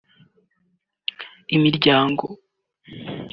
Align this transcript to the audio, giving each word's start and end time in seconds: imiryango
imiryango 1.55 2.25